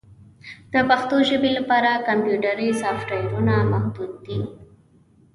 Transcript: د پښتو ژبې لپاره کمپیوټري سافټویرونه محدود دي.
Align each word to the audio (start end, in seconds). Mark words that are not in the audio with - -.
د 0.73 0.75
پښتو 0.89 1.15
ژبې 1.29 1.49
لپاره 1.57 2.03
کمپیوټري 2.07 2.67
سافټویرونه 2.81 3.55
محدود 3.71 4.11
دي. 4.25 4.39